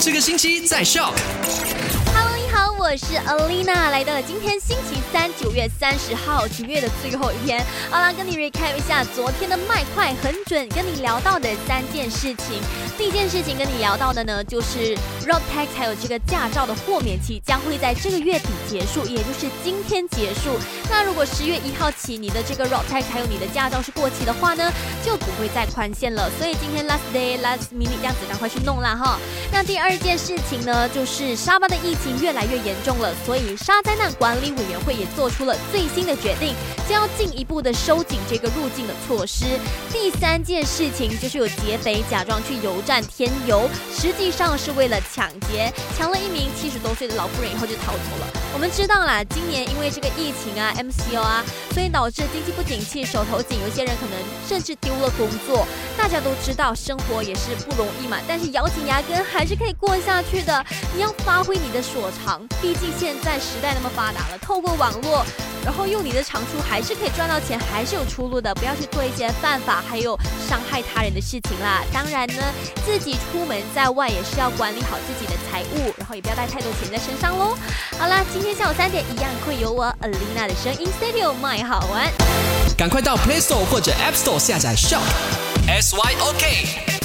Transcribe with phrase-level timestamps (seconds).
[0.00, 1.12] 这个星期在笑。
[2.14, 4.74] Hello，你好，我是 Alina，来到了今天新
[5.12, 7.64] 三，九月三十号，九月的最后一天。
[7.90, 12.60] 好了，跟你 recap 一下昨天的麦快很准，跟你聊到的三件事情。
[12.96, 14.94] 第一件事情跟你聊到的呢，就是
[15.26, 20.58] road tax 还有这个驾照的豁免期将会在这个月底结束，也就是今天结束。
[20.88, 24.70] 那如果十月一号起你的这个 road tax 还有你的驾照是过期的话呢，
[25.04, 26.30] 就不会再宽限了。
[26.38, 29.18] 所以今天 last day last minute 这样子赶快去弄啦哈。
[29.52, 36.54] 那第二件事情呢，就是沙巴的疫情越来越严重了，所以沙灾难管理委员会也做出了最新的决定，
[36.88, 39.46] 将要进一步的收紧这个入境的措施。
[39.90, 48.26] 第三件事情就是有劫匪假装去油站添油，实际上是为了抢劫，抢了一名七十多岁的老妇人以后就逃走了。
[48.52, 51.42] 我们知道啦，今年因为这个疫情啊，MCO 啊，
[51.72, 55.66] 所以导致经济不景气，手头紧，有些人可能甚至丢了工作。
[56.02, 60.64] 大家都知道生活也是不容易嘛，但是咬紧牙根还是可以过下去的。
[60.94, 65.22] 你要发挥你的所长，毕竟现在时代那么发达了，透过网络，
[65.64, 68.54] 然后用你的长处还是可以赚到钱，还是有出路的。
[68.54, 71.82] 不要去做一些犯法还有伤害他人的事情啦。
[71.92, 72.42] 当然呢，
[72.84, 77.56] 自己出门在外也是要管理好自己的财务，然后也不要带太多钱在身上喽。
[77.98, 82.10] 好啦，今天下午三点一样会有我 Alina 的声音 Studio 麦好玩。
[82.76, 85.00] 赶快到 Play Store 或者 App Store 下载 Shop。
[85.66, 86.99] S Y O K。